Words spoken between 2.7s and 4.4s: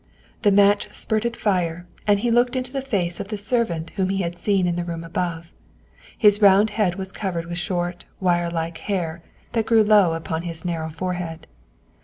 the face of the servant whom he had